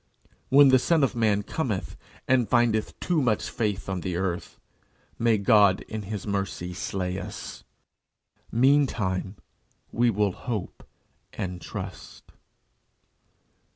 When 0.49 0.69
the 0.69 0.79
Son 0.79 1.03
of 1.03 1.13
man 1.15 1.43
cometh 1.43 1.95
and 2.27 2.49
findeth 2.49 2.99
too 2.99 3.21
much 3.21 3.51
faith 3.51 3.87
on 3.87 4.01
the 4.01 4.15
earth 4.15 4.59
may 5.19 5.37
God 5.37 5.81
in 5.81 6.01
his 6.01 6.25
mercy 6.25 6.73
slay 6.73 7.19
us. 7.19 7.63
Meantime, 8.51 9.35
we 9.91 10.09
will 10.09 10.31
hope 10.31 10.83
and 11.33 11.61
trust. 11.61 12.31